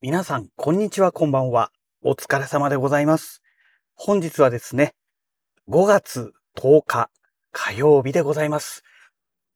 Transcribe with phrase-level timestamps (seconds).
[0.00, 1.72] 皆さん、こんにちは、こんばんは。
[2.04, 3.42] お疲れ様でございます。
[3.96, 4.94] 本日はですね、
[5.68, 7.10] 5月10日
[7.50, 8.84] 火曜日でございます。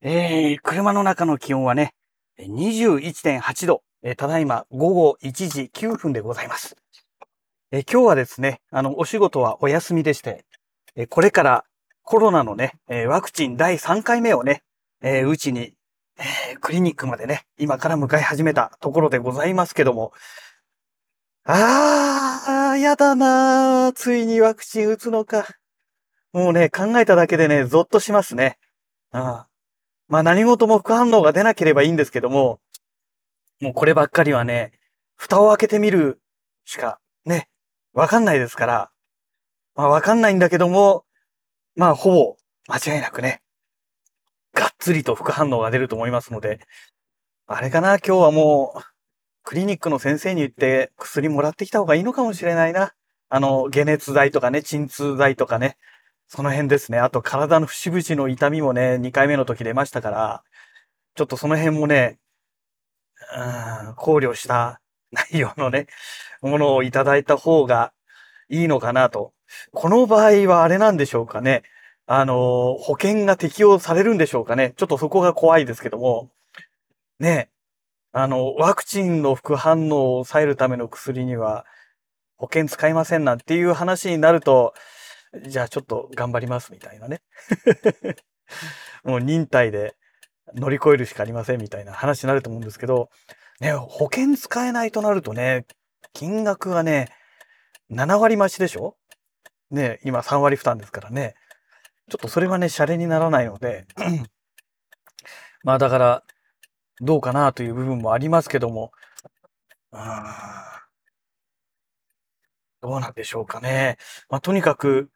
[0.01, 1.95] えー、車の中の気温はね、
[2.41, 6.77] 21.8度、えーただいま午後1時9分でございます。
[7.71, 10.45] えー今日はですね、あの、お仕事はお休みでして、
[10.97, 11.65] えーこれから
[12.03, 14.65] コロナのね、えワクチン第3回目をね、
[15.03, 15.75] えーうちに
[16.19, 20.13] えークリニックまでね、今から向かい始めたところでございますけども、
[21.45, 23.93] あー、やだなー。
[23.93, 25.49] ついにワクチン打つのか。
[26.33, 28.59] もうね、考えただけでね、ゾッとしますね。
[29.11, 29.49] あ
[30.09, 32.61] まあ何事も副反応が出なければいいんですけども、
[33.61, 34.73] もうこればっかりはね、
[35.17, 36.21] 蓋を開けてみる
[36.65, 37.49] しか、ね、
[37.93, 38.91] わかんないですから、
[39.75, 41.05] まあわかんないんだけども、
[41.77, 42.37] まあほぼ
[42.69, 43.42] 間違いなくね、
[44.55, 46.61] がっつりと副反応が出ると思いますので、
[47.47, 48.83] あれかな、今日はもう、
[49.45, 52.95] クリニックの先生に言って薬もらってきた方がいいのかもしれないな。
[53.29, 55.77] あの、解熱剤とかね、鎮痛剤とかね、
[56.29, 56.99] その辺ですね。
[56.99, 60.43] あと体の節々の痛みもね、2回目の時出ましたから、
[61.15, 62.19] ちょっとその辺もね、
[63.35, 65.87] うん考慮した内容のね、
[66.41, 67.93] ものをいただいた方が
[68.49, 69.33] いいのかなと。
[69.73, 71.63] この場合はあれなんでしょうかね。
[72.07, 74.75] あの、保険が適用されるんでしょうかね。
[74.77, 76.31] ちょっとそこが怖いですけども。
[77.21, 77.49] ね、
[78.13, 81.65] あの、ワクチンの副反応を抑えるための薬には
[82.37, 84.75] 保険使いませんなんていう話になると、
[85.47, 87.23] じゃあちょっと頑張りますみたいなね。
[89.05, 89.95] もう忍耐で
[90.55, 93.09] 乗り越えるしかありませんみたいな話になると思うんですけど、
[93.61, 95.65] ね、保険使えないとなるとね、
[96.13, 97.09] 金額がね、
[97.91, 98.97] 7割増しでしょ？
[99.71, 101.35] ね、今3割負担ですからね。
[102.13, 103.87] ちょっとそれはね、シャレにならないので、
[105.65, 106.23] まあだから、
[107.01, 108.93] どうかなという部分もありますけども、
[112.83, 113.97] どうなんでしょうかね。
[114.29, 115.09] まあとにかく、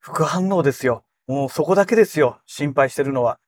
[0.00, 1.04] 副反応ですよ。
[1.28, 2.40] もうそこだけですよ。
[2.44, 3.38] 心配してるのは。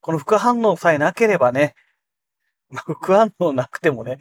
[0.00, 1.74] この副反応さえなければね、
[2.72, 4.18] 副反応なくてもね、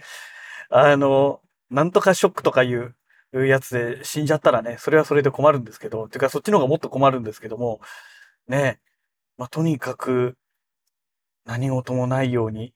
[0.72, 1.40] あの、
[1.70, 2.96] なんとかショックとかいう
[3.34, 7.80] いうやつで死んじゃったらね、それはそれで困るんですけど、てかそっちの方がもっと困るんですけども、
[8.48, 8.80] ね、
[9.38, 10.36] まあとにかく、
[11.46, 12.74] 何事もないように、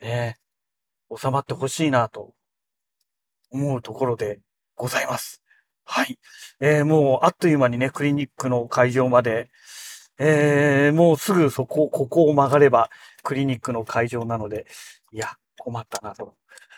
[0.00, 0.38] ね、
[1.14, 2.32] 収まってほしいなと
[3.50, 4.40] 思うところで
[4.74, 5.42] ございます。
[5.84, 6.18] はい。
[6.60, 9.50] えー、もうあっという間にね、クリニックの会場まで、
[10.18, 12.90] えー、もうすぐそこ、ここを曲がれば
[13.22, 14.66] クリニックの会場なので、
[15.12, 16.36] いや、困ったなと。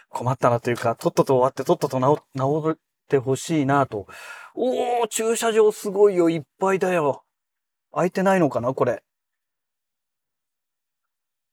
[0.09, 4.07] 困ったなというか、とっとと終わってとっとと治治ってほしいなと。
[4.55, 7.25] おー、駐車場すごいよ、いっぱいだよ。
[7.93, 9.03] 空いてないのかな、これ。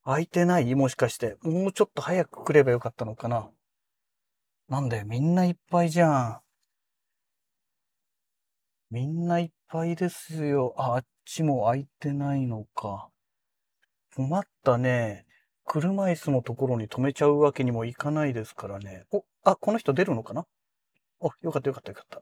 [0.05, 0.73] 空いてない？
[0.75, 1.37] もしかして。
[1.41, 3.49] もうちょっと早く来ればよかったのかな。
[4.67, 6.39] なんだよ、みんないっぱいじゃん。
[8.89, 10.73] みんないっぱいですよ。
[10.77, 13.09] あ、あっちも空いてないのか。
[14.15, 15.25] 困ったね。
[15.65, 19.03] 車椅子のところに止めちゃうわけにもいかないですからね。
[19.11, 20.45] お、あ、この人出るのかな？
[21.19, 22.21] お、よかったよかったよかった。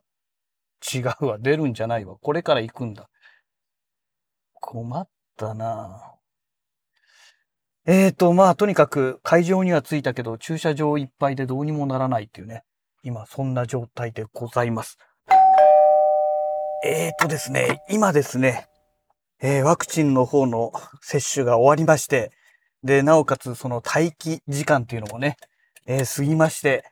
[0.98, 2.18] 違うわ、出るんじゃないわ。
[2.18, 3.10] これから行くんだ。
[4.54, 6.16] 困ったな
[7.86, 12.64] えーと、まあ、とにかく会場には着いたけど、駐車場いっぱいでどうにもならないっていうね。
[13.04, 14.98] 今、そんな状態でございます。
[16.84, 18.68] えーとですね、今ですね、
[19.42, 22.32] えーワクチンの方の接種が終わりまして、
[22.84, 25.38] で、なおかつその待機時間っていうのもね、
[25.86, 26.84] えー過ぎまして、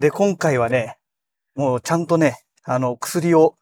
[0.00, 0.98] で、今回はね、
[1.54, 3.56] もうちゃんとね、あの、薬を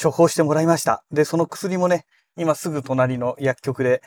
[0.00, 1.04] 処方してもらいました。
[1.10, 2.04] で、その薬もね、
[2.36, 4.02] 今すぐ隣の薬局で、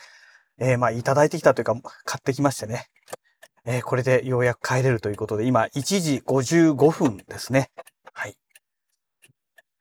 [0.59, 2.87] えーまあ、いただいてきたというか、買ってきましてね。
[3.65, 7.69] えーこれでようやく帰れるということで、今、1時55分ですね。
[8.13, 8.37] はい。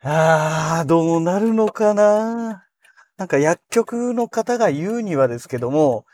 [0.03, 2.65] あー、どうなるのかな？
[3.17, 6.05] なんか薬局の方が言うにはですけども、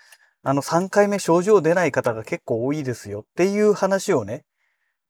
[0.42, 4.44] あの3回目症状出ない方が結構多いですよっていう話をね、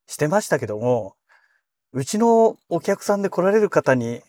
[0.06, 1.14] してましたけども、
[1.92, 4.20] うちのお客さんで来られる方に、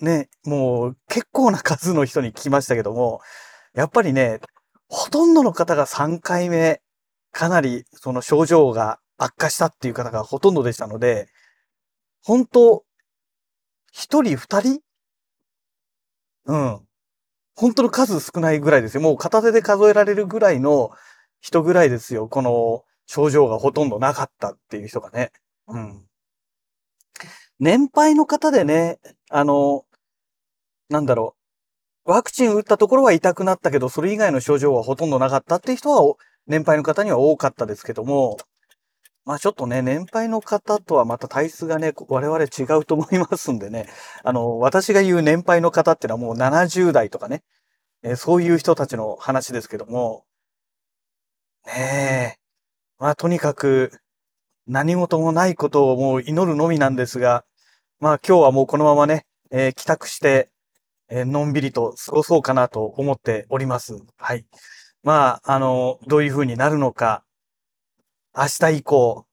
[0.00, 3.20] ね、もう結構な数の人に聞きましたけども、
[3.74, 4.40] やっぱりね、
[4.88, 6.80] ほとんどの方が3回目、
[7.32, 11.28] かなりその症状が悪化したっていう方がほとんどでしたので、
[12.22, 12.84] 本当
[13.92, 14.80] 一人二人
[16.46, 16.80] うん。
[17.56, 19.00] 本当の数少ないぐらいですよ。
[19.02, 20.90] もう片手で数えられるぐらいの
[21.40, 22.28] 人ぐらいですよ。
[22.28, 25.30] この症状がほとんどなかったっていう人がね。
[25.68, 26.04] うん。
[27.64, 28.98] 年配の方でね、
[29.30, 29.86] あの、
[30.90, 31.34] なんだろ
[32.04, 32.12] う。
[32.12, 36.14] ワクチン打ったところは痛くなったけど、それ以外の症状はほとんどなかったっていう人は、
[36.46, 38.36] 年配の方には多かったですけども、
[39.24, 43.88] まあちょっとね、年配の方とはまた体質がね、我々違うと思いますんでね、
[44.24, 47.42] あの、私が言う年配の方ってのはもう70代とかね、
[48.02, 50.26] えそういう人たちの話ですけども、
[51.66, 52.40] ねえ、
[52.98, 53.90] まあとにかく
[54.66, 57.46] 何事もないことをもう祈るのみなんですが、
[58.04, 60.50] まあ今日はもうこのままね、えー、帰宅して、
[61.08, 63.96] えー、のんびりと過ごそうかなと思っております。
[64.18, 64.44] はい。
[65.02, 67.24] まあ、あの、どういう風になるのか、
[68.36, 69.24] 明日以降、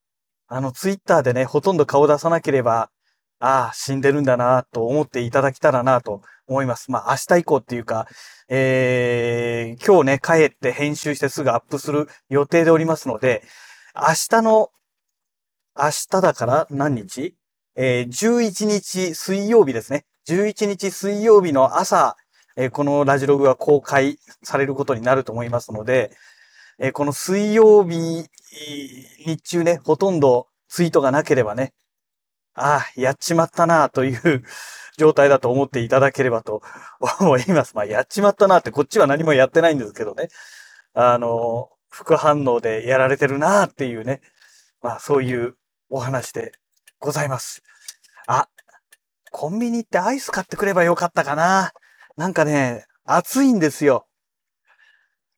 [0.47, 2.91] あの、ツイッターでね、ほとんど顔出さなければ、
[3.39, 6.91] ああ、死んでるんだなと思っていただけたらなと思います。
[6.91, 8.07] まあ、明日以降っていうか、
[8.47, 13.43] えー、今日ね、帰って編集してすぐアップする予定でおりますので、
[13.93, 14.69] 明日の、
[15.77, 17.35] 明日だから何日？
[17.75, 20.05] えー、11日水曜日ですね。
[20.27, 22.17] 11日水曜日の朝、
[22.57, 26.11] えー、このラジログが公開されることになると思いますので、
[26.79, 28.25] えー、この水曜日、
[29.25, 31.73] 日中ね、ほとんどツイートがなければね、
[32.53, 34.43] ああ、やっちまったなという
[34.97, 36.61] 状態だと思っていただければと
[37.21, 37.75] 思います。
[37.75, 40.27] まあ、やっちまったなってこっちは何もやってないんですけどね。
[40.93, 44.21] あの、副反応でやられてるなっていうね。
[44.81, 45.55] まあ、そういう
[45.89, 46.51] お話で
[47.01, 47.63] ございます。
[48.27, 48.47] あ、
[49.31, 51.73] コンビニってアイス買ってくればよかったかな。
[52.15, 54.07] なんかね、暑いんですよ。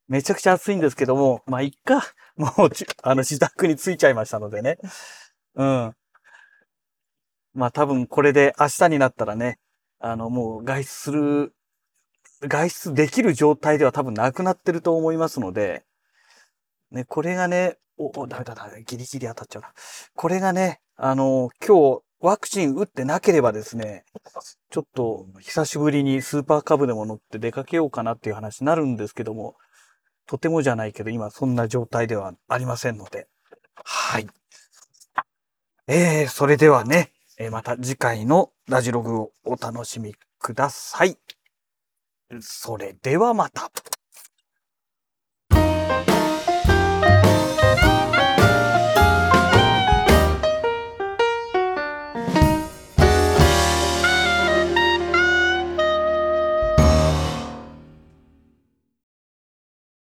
[0.10, 2.04] めちゃくちゃ暑いんですけども、まあ、いっか。
[2.36, 2.70] もう
[3.02, 4.78] あの、自宅に着いちゃいましたのでね。
[5.56, 5.96] うん。
[7.54, 9.60] まあ、多分これで明日になったらね、
[10.00, 11.56] あの、もう外出する、
[12.42, 15.86] 外出できる状態では多分なくなってると思いますので、
[16.92, 19.74] ね、これがね、お、お、ダメだダメギリギリ当たっちゃうな。
[20.16, 24.06] これがね、あの、今日、ワクチン打ってなければですね、
[24.70, 29.56] ちょっと久しぶりにスーパーカブでも乗って出かけようかなっていう話になるんですけども、
[30.26, 33.28] とてもじゃないけど今そんな状態ではありませんので。
[33.84, 34.28] はい。
[35.88, 41.18] えー、それではね、えー、また次回のラジログをお楽しみください。
[42.40, 43.70] それではまた。